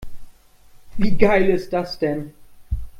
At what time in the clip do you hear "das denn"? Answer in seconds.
1.73-2.33